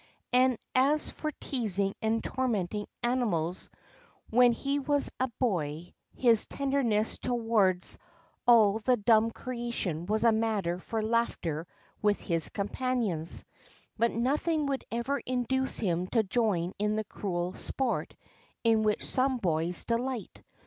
[0.33, 3.69] And as for teasing and tormenting animals,
[4.31, 7.99] when he was a boy, his tenderness towards
[8.47, 11.67] all the dumb creation was a matter for laughter
[12.01, 13.45] with his companions;
[13.95, 18.15] but nothing would ever induce him to join in the cruel sport
[18.63, 20.41] in which some boys delight.